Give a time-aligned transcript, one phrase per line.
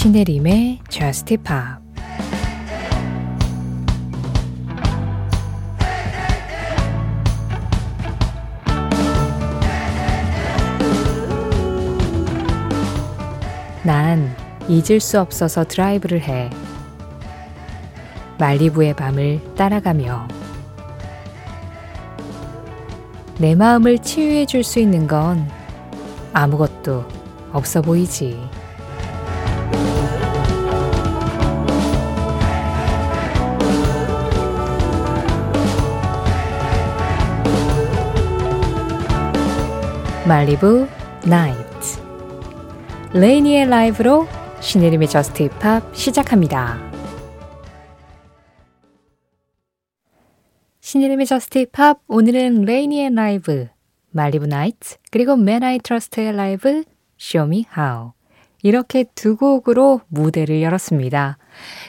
[0.00, 1.52] 신혜림의 Just Pop
[13.82, 14.34] 난
[14.70, 16.48] 잊을 수 없어서 드라이브를 해.
[18.38, 20.26] 말리부의 밤을 따라가며
[23.36, 25.46] 내 마음을 치유해 줄 수 있는 건
[26.32, 27.04] 아무것도
[27.52, 28.59] 없어 보이지.
[40.30, 40.86] Malibu
[41.28, 41.98] Nights
[43.14, 44.28] LANY의 라이브로
[44.60, 46.78] 신혜림의 Just Pop 시작합니다.
[50.82, 53.66] 신혜림의 Just Pop 오늘은 LANY의 라이브
[54.12, 56.84] Malibu Nights 그리고 Men I Trust의 라이브
[57.18, 58.12] Show Me How
[58.62, 61.38] 이렇게 두 곡으로 무대를 열었습니다.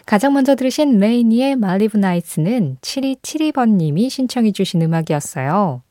[0.08, 5.84] 가장 먼저 들으신 LANY의 Malibu Nights는 7272번님이 신청해 주신 음악이었어요.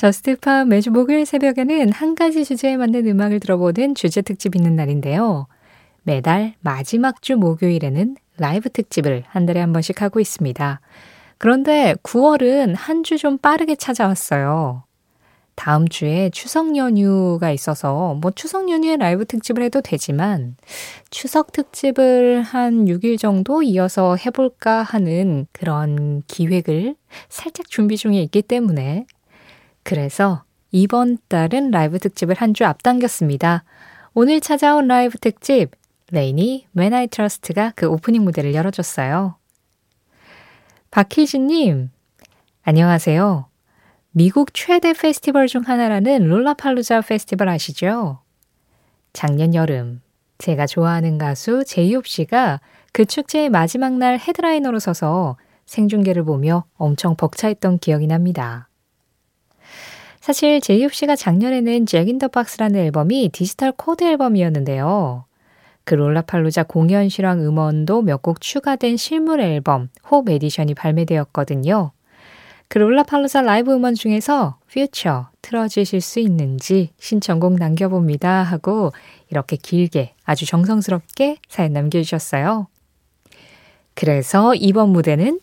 [0.00, 5.46] Just Pop 매주 목요일 새벽에는 한 가지 주제에 맞는 음악을 들어보는 주제 특집 있는 날인데요.
[6.04, 10.80] 매달 마지막 주 목요일에는 라이브 특집을 한 달에 한 번씩 하고 있습니다.
[11.36, 14.84] 그런데 9월은 한 주 좀 빠르게 찾아왔어요.
[15.54, 20.56] 다음 주에 추석 연휴가 있어서 뭐 추석 연휴에 라이브 특집을 해도 되지만
[21.10, 26.94] 추석 특집을 한 6일 정도 이어서 해볼까 하는 그런 기획을
[27.28, 29.04] 살짝 준비 중에 있기 때문에
[29.82, 33.64] 그래서 이번 달은 라이브 특집을 한 주 앞당겼습니다.
[34.14, 35.70] 오늘 찾아온 라이브 특집,
[36.10, 39.36] LANY Men I Trust가 그 오프닝 무대를 열어줬어요.
[40.90, 41.90] 박희진님,
[42.62, 43.46] 안녕하세요.
[44.12, 48.18] 미국 최대 페스티벌 중 하나라는 롤라팔루자 페스티벌 아시죠?
[49.12, 50.02] 작년 여름,
[50.38, 52.60] 제가 좋아하는 가수 j-hope 씨가
[52.92, 55.36] 그 축제의 마지막 날 headliner로 서서
[55.66, 58.68] 생중계를 보며 엄청 벅차했던 기억이 납니다.
[60.20, 65.24] 사실 j-hope 씨가 작년에 낸 Jack In The Box라는 앨범이 디지털 코드 앨범이었는데요.
[65.84, 71.92] 그 롤라팔루자 공연 실황 음원도 몇 곡 추가된 실물 앨범 HOPE Edition이 발매되었거든요.
[72.68, 78.92] 그 롤라팔루자 라이브 음원 중에서 퓨처 틀어주실 수 있는지 신청곡 남겨봅니다 하고
[79.30, 82.68] 이렇게 길게 아주 정성스럽게 사연 남겨주셨어요.
[83.94, 85.40] 그래서 이번 무대는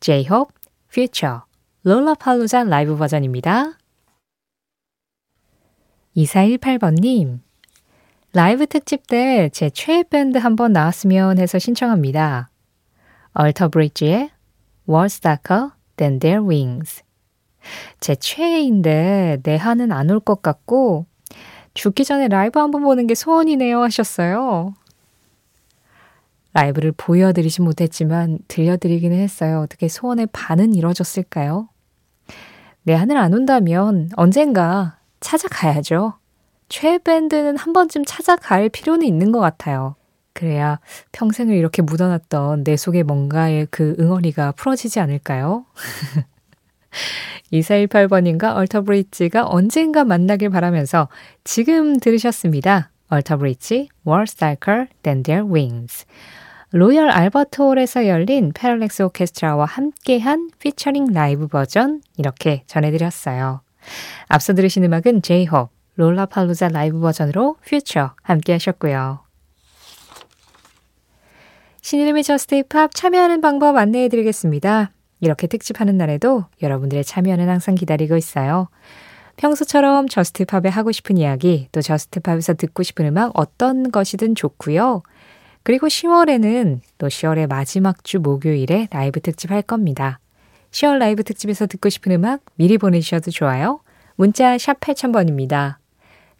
[0.00, 0.54] J-Hope
[0.90, 1.40] Future
[1.84, 3.72] Lollapalooza 라이브 버전입니다.
[6.16, 7.40] 2418번님,
[8.32, 12.50] 라이브 특집 때 제 최애 밴드 한번 나왔으면 해서 신청합니다.
[13.32, 14.30] 얼터 브릿지의
[14.86, 17.02] What's Darker Than Their Wings.
[18.00, 21.06] 제 최애인데 내한은 안 올 것 같고
[21.74, 24.74] 죽기 전에 라이브 한번 보는 게 소원이네요 하셨어요.
[26.52, 29.60] 라이브를 보여드리지 못했지만 들려드리기는 했어요.
[29.60, 31.68] 어떻게 소원의 반은 이뤄졌을까요?
[32.84, 36.14] 내 하늘 안 온다면 언젠가 찾아가야죠.
[36.68, 39.94] 최애 밴드는 한 번쯤 찾아갈 필요는 있는 것 같아요.
[40.32, 40.80] 그래야
[41.12, 45.66] 평생을 이렇게 묻어놨던 내 속에 뭔가의 그 응어리가 풀어지지 않을까요?
[47.52, 51.08] 2418번님과 얼터브리지가 언젠가 만나길 바라면서
[51.44, 52.90] 지금 들으셨습니다.
[54.38, 56.06] Darker Than Their Wings.
[56.74, 63.60] 로열 알버트 홀에서 열린 패럴렉스 오케스트라와 함께한 피처링 라이브 버전 이렇게 전해드렸어요.
[64.28, 69.20] 앞서 들으신 음악은 제이홉, 롤라팔루자 라이브 버전으로 퓨처 함께 하셨고요.
[71.82, 74.92] 신혜림의 Just Pop 참여하는 방법 안내해 드리겠습니다.
[75.20, 78.68] 이렇게 특집하는 날에도 여러분들의 참여는 항상 기다리고 있어요.
[79.36, 85.02] 평소처럼 Just Pop에 하고 싶은 이야기, 또 Just Pop에서 듣고 싶은 음악 어떤 것이든 좋고요.
[85.62, 90.18] 그리고 10월에는 또 10월의 마지막 주 목요일에 라이브 특집 할 겁니다.
[90.72, 93.80] 10월 라이브 특집에서 듣고 싶은 음악 미리 보내주셔도 좋아요.
[94.16, 95.76] 문자 샵 8000번입니다.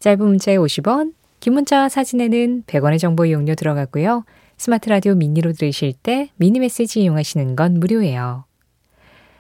[0.01, 4.25] 짧은 문자에 50원, 긴 문자와 사진에는 100원의 정보 이용료 들어가고요.
[4.57, 8.45] 스마트 라디오 mini로 들으실 때 미니 메시지 이용하시는 건 무료예요.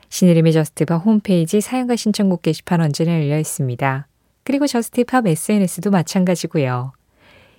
[0.08, 4.06] 신혜림의 Just Pop 홈페이지 사연과 신청곡 게시판 언제나 열려 있습니다.
[4.44, 6.92] 그리고 Just Pop SNS도 마찬가지고요.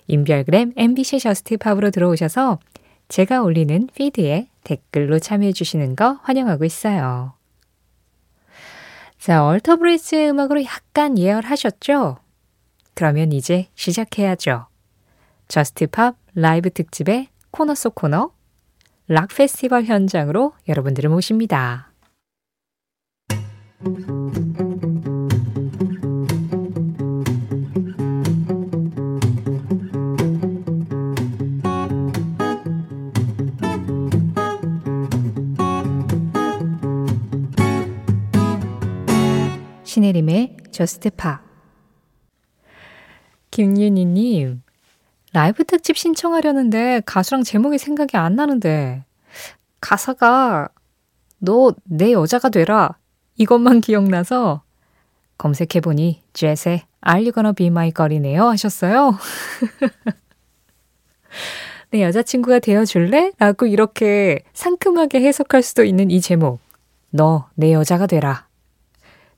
[0.06, 2.58] 인별그램 MBC Just Pop으로 들어오셔서
[3.08, 7.34] 제가 올리는 feed에 댓글로 참여해 주시는 거 환영하고 있어요.
[9.18, 12.18] 자, Alter Bridge 음악으로 약간 예열하셨죠?
[12.94, 14.66] 그러면 이제 시작해야죠.
[15.48, 18.32] Just Pop 라이브 특집의 코너 속 코너
[19.06, 21.90] 락 페스티벌 현장으로 여러분들을 모십니다.
[39.94, 41.40] 신혜림의 Just Pop
[43.52, 44.62] 김윤희님,
[45.32, 49.04] 라이브 특집 신청하려는데 가수랑 제목이 생각이 안 나는데
[49.80, 50.68] 가사가
[51.38, 52.98] 너 내 여자가 되라
[53.36, 54.62] 이것만 기억나서
[55.38, 56.56] 검색해보니 젯의
[57.06, 59.16] Are You Gonna Be My Girl이네요 하셨어요.
[61.90, 63.30] 내 여자친구가 되어줄래?
[63.38, 66.58] 라고 이렇게 상큼하게 해석할 수도 있는 이 제목.
[67.10, 68.43] 너 내 여자가 되라.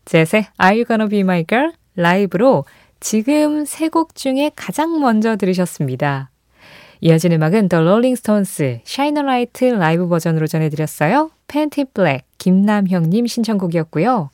[0.06, 2.64] 젯의 Are You Gonna Be My Girl 라이브로
[3.00, 6.30] 지금 세 곡 중에 가장 먼저 들으셨습니다.
[7.00, 11.30] 이어진 음악은 The Rolling Stones Shine a Light 라이브 버전으로 전해드렸어요.
[11.48, 14.30] 팬티 블랙 김남형님 신청곡이었고요.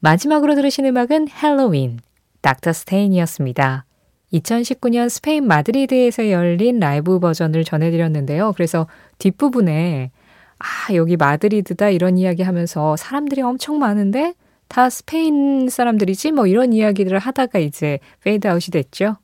[0.00, 2.00] 마지막으로 들으신 음악은 Helloween
[2.40, 2.72] Dr.
[2.72, 3.84] Stein이었습니다.
[4.32, 8.52] 2019년 스페인 마드리드에서 열린 라이브 버전을 전해드렸는데요.
[8.54, 8.86] 그래서
[9.18, 10.10] 뒷부분에
[10.58, 14.34] 아 여기 마드리드다 이런 이야기 하면서 사람들이 엄청 많은데
[14.68, 19.16] 다 스페인 사람들이지 뭐 이런 이야기들을 하다가 이제 페이드아웃이 됐죠.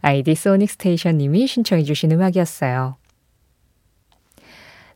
[0.00, 2.96] 아이디 Sonic Station 님이 신청해 주신 음악이었어요.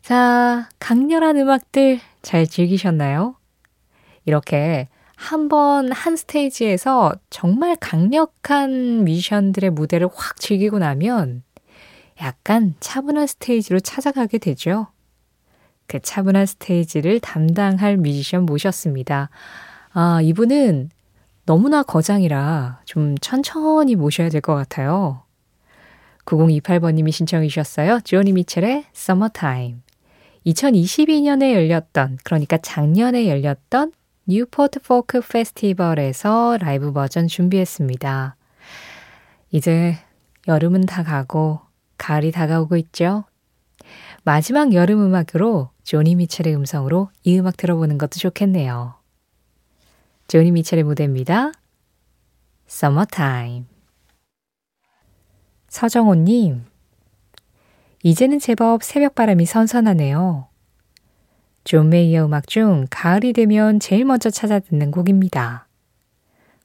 [0.02, 3.36] 자, 강렬한 음악들 잘 즐기셨나요?
[4.24, 11.42] 이렇게 한번한 스테이지에서 정말 강력한 뮤지션들의 무대를 확 즐기고 나면
[12.22, 14.88] 약간 차분한 스테이지로 찾아가게 되죠.
[15.90, 19.28] 그 차분한 스테이지를 담당할 뮤지션 모셨습니다.
[19.92, 20.90] 아, 이분은
[21.46, 25.24] 너무나 거장이라 좀 천천히 모셔야 될 것 같아요.
[26.26, 27.98] 9028번님이 신청해 주셨어요.
[28.04, 29.78] 조니 미첼의 Summertime.
[30.46, 33.90] 2022년에 열렸던, 그러니까 작년에 열렸던
[34.26, 38.36] 뉴포트 포크 페스티벌에서 라이브 버전 준비했습니다.
[39.50, 39.98] 이제
[40.46, 41.58] 여름은 다 가고
[41.98, 43.24] 가을이 다가오고 있죠.
[44.22, 48.94] 마지막 여름 음악으로 조니 미첼의 음성으로 이 음악 들어보는 것도 좋겠네요.
[50.28, 51.50] 조니 미첼의 무대입니다.
[52.68, 53.64] Summertime.
[55.66, 56.64] 서정호님,
[58.04, 60.46] 이제는 제법 새벽바람이 선선하네요.
[61.64, 65.66] 존 메이어 음악 중 가을이 되면 제일 먼저 찾아 듣는 곡입니다.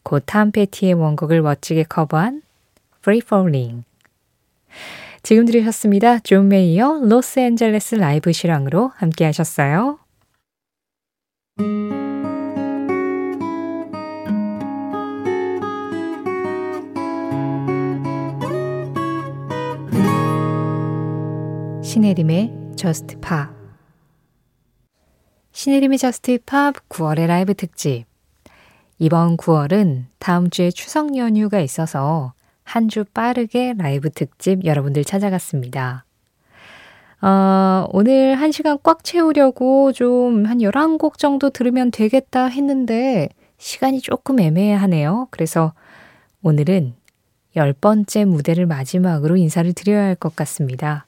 [0.04, 2.44] 고 탐 페티의 원곡을 멋지게 커버한
[3.00, 3.86] Free Falling.
[5.26, 6.20] 지금 들으셨습니다.
[6.20, 9.98] 존 메이어 로스앤젤레스 라이브 실황으로 함께 하셨어요.
[21.82, 23.50] 신혜림의 JUST POP
[25.54, 28.06] 신혜림의 JUST POP 9월의 라이브 특집
[29.00, 32.35] 이번 9월은 다음 주에 추석 연휴가 있어서
[32.66, 36.04] 한 주 빠르게 라이브 특집 여러분들 찾아갔습니다.
[37.22, 44.40] 어, 오늘 한 시간 꽉 채우려고 좀 한 11곡 정도 들으면 되겠다 했는데 시간이 조금
[44.40, 45.28] 애매하네요.
[45.32, 45.74] 그래서
[46.44, 46.94] 오늘은
[47.56, 51.06] 열 번째 무대를 마지막으로 인사를 드려야 할 것 같습니다.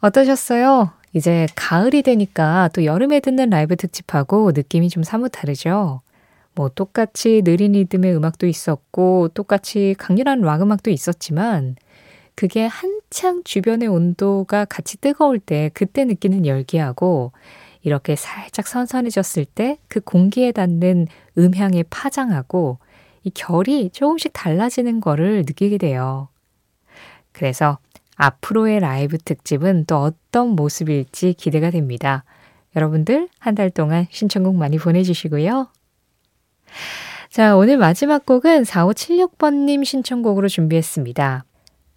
[0.00, 0.90] 어떠셨어요?
[1.14, 6.02] 이제 가을이 되니까 또 여름에 듣는 라이브 특집하고 느낌이 좀 사뭇 다르죠?
[6.58, 11.76] 뭐 똑같이 느린 리듬의 음악도 있었고 똑같이 강렬한 락 음악도 있었지만
[12.34, 17.30] 그게 한창 주변의 온도가 같이 뜨거울 때 그때 느끼는 열기하고
[17.82, 21.06] 이렇게 살짝 선선해졌을 때 그 공기에 닿는
[21.38, 22.78] 음향의 파장하고
[23.22, 26.28] 이 결이 조금씩 달라지는 거를 느끼게 돼요.
[27.32, 27.78] 그래서
[28.16, 32.24] 앞으로의 라이브 특집은 또 어떤 모습일지 기대가 됩니다.
[32.74, 35.68] 여러분들 한 달 동안 신청곡 많이 보내주시고요.
[37.30, 41.44] 자, 오늘 마지막 곡은 4576번님 신청곡으로 준비했습니다.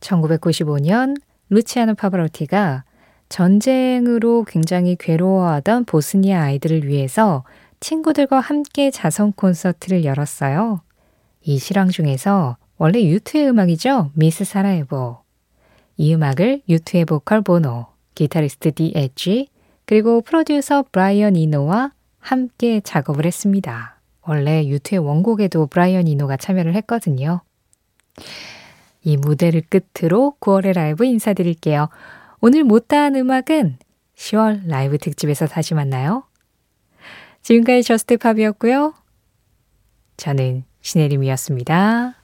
[0.02, 1.16] 1995년
[1.50, 2.84] 루치아노 파바로티가
[3.30, 7.44] 전쟁으로 굉장히 괴로워하던 보스니아 아이들을 위해서
[7.80, 10.82] 친구들과 함께 자선 콘서트를 열었어요.
[11.44, 14.12] 이 실황 중에서 원래 U2의 음악이죠.
[14.14, 15.20] Miss Sarajevo.
[15.98, 19.48] 이 음악을 U2의 보컬 보노, 기타리스트 The Edge,
[19.86, 24.01] 그리고 프로듀서 브라이언 이노와 함께 작업을 했습니다.
[24.26, 27.42] 원래 U2의 원곡에도 브라이언 이노가 참여를 했거든요.
[29.04, 31.90] 이 무대를 끝으로 9월의 라이브 인사드릴게요.
[32.40, 33.78] 오늘 못다한 음악은
[34.16, 36.24] 10월 라이브 특집에서 다시 만나요.
[37.42, 38.94] 지금까지 저스트팝이었고요.
[40.18, 42.21] 저는 신혜림이었습니다.